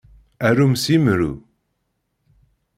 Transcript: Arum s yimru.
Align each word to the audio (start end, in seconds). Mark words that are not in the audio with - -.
Arum 0.47 0.73
s 0.81 0.85
yimru. 0.91 1.33